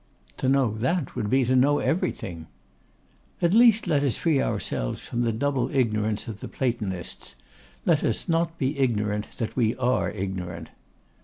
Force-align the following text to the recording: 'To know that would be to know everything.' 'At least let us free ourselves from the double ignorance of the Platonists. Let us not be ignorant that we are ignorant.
'To 0.37 0.49
know 0.49 0.71
that 0.73 1.15
would 1.15 1.29
be 1.29 1.45
to 1.45 1.55
know 1.55 1.77
everything.' 1.77 2.47
'At 3.39 3.53
least 3.53 3.85
let 3.85 4.03
us 4.03 4.17
free 4.17 4.41
ourselves 4.41 4.99
from 4.99 5.21
the 5.21 5.31
double 5.31 5.69
ignorance 5.69 6.27
of 6.27 6.39
the 6.39 6.47
Platonists. 6.47 7.35
Let 7.85 8.03
us 8.03 8.27
not 8.27 8.57
be 8.57 8.79
ignorant 8.79 9.29
that 9.37 9.55
we 9.55 9.75
are 9.75 10.09
ignorant. 10.09 10.69